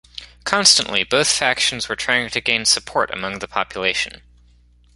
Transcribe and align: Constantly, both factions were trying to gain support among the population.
Constantly, 0.45 1.03
both 1.03 1.27
factions 1.31 1.87
were 1.87 1.95
trying 1.95 2.27
to 2.27 2.41
gain 2.41 2.65
support 2.65 3.11
among 3.13 3.37
the 3.37 3.47
population. 3.47 4.23